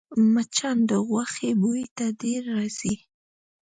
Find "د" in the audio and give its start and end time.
0.89-0.91